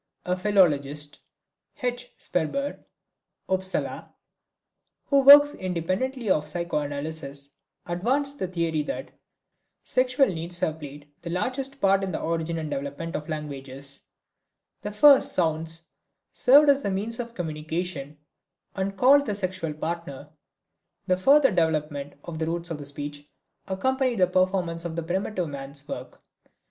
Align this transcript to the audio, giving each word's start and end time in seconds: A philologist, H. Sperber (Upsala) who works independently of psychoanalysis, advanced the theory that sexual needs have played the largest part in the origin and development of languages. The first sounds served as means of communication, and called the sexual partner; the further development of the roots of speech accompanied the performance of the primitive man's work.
A 0.25 0.35
philologist, 0.35 1.19
H. 1.83 2.11
Sperber 2.17 2.83
(Upsala) 3.47 4.11
who 5.05 5.19
works 5.21 5.53
independently 5.53 6.27
of 6.27 6.47
psychoanalysis, 6.47 7.49
advanced 7.85 8.39
the 8.39 8.47
theory 8.47 8.81
that 8.81 9.11
sexual 9.83 10.25
needs 10.25 10.57
have 10.57 10.79
played 10.79 11.07
the 11.21 11.29
largest 11.29 11.79
part 11.79 12.03
in 12.03 12.11
the 12.11 12.19
origin 12.19 12.57
and 12.57 12.71
development 12.71 13.15
of 13.15 13.29
languages. 13.29 14.01
The 14.81 14.89
first 14.91 15.33
sounds 15.33 15.83
served 16.31 16.69
as 16.69 16.83
means 16.83 17.19
of 17.19 17.35
communication, 17.35 18.17
and 18.75 18.97
called 18.97 19.27
the 19.27 19.35
sexual 19.35 19.75
partner; 19.75 20.25
the 21.05 21.15
further 21.15 21.51
development 21.51 22.13
of 22.23 22.39
the 22.39 22.47
roots 22.47 22.71
of 22.71 22.87
speech 22.87 23.27
accompanied 23.67 24.17
the 24.17 24.25
performance 24.25 24.83
of 24.83 24.95
the 24.95 25.03
primitive 25.03 25.49
man's 25.49 25.87
work. 25.87 26.23